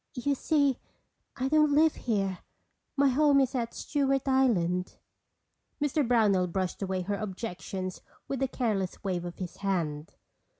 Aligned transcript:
"You 0.15 0.33
see 0.33 0.79
I 1.35 1.47
don't 1.47 1.75
live 1.75 1.93
here. 1.93 2.39
My 2.97 3.09
home 3.09 3.39
is 3.39 3.53
at 3.53 3.75
Stewart 3.75 4.27
Island." 4.27 4.95
Mr 5.79 6.07
Brownell 6.07 6.47
brushed 6.47 6.81
away 6.81 7.03
her 7.03 7.17
objections 7.17 8.01
with 8.27 8.41
a 8.41 8.47
careless 8.47 9.03
wave 9.03 9.25
of 9.25 9.37
his 9.37 9.57
hand. 9.57 10.15